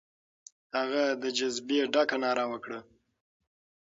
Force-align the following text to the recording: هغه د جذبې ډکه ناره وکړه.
هغه 0.77 1.03
د 1.21 1.23
جذبې 1.37 1.79
ډکه 1.93 2.17
ناره 2.23 2.45
وکړه. 2.51 2.79